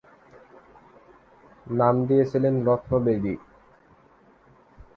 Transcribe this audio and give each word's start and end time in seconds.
নাম 1.71 1.95
দিয়েছিলেন 2.07 2.53
রত্ন-বেদী। 2.67 3.35